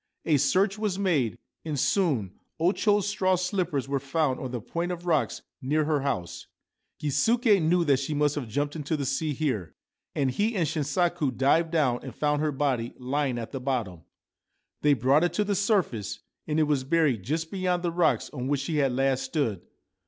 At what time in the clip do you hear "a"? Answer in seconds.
0.25-0.37